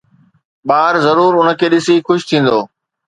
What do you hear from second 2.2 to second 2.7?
ٿيندو